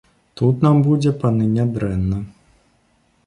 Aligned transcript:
Тут 0.39 0.63
нам 0.67 0.79
будзе, 0.87 1.11
паны, 1.23 1.45
нядрэнна. 1.57 2.23